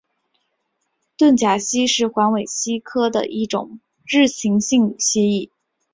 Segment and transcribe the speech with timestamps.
[1.15, 5.51] 盾甲蜥是环尾蜥科的一种日行性蜥蜴。